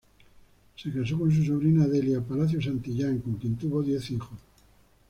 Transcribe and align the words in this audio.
Se 0.77 0.91
casó 0.91 1.19
con 1.19 1.31
su 1.31 1.43
sobrina 1.43 1.85
Delia 1.87 2.21
Palacio 2.21 2.59
Santillán, 2.59 3.19
con 3.19 3.35
quien 3.35 3.55
tuvo 3.55 3.83
diez 3.83 4.09
hijos. 4.09 4.31